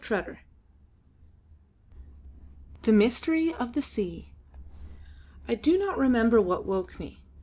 [0.03, 0.39] CHAPTER
[1.91, 4.33] V THE MYSTERY OF THE SEA
[5.47, 7.21] I do not remember what woke me.